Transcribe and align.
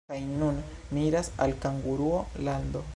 Kaj 0.11 0.15
nun 0.29 0.57
ni 0.97 1.03
iras 1.11 1.31
al 1.47 1.55
Kanguruo-lando. 1.67 2.87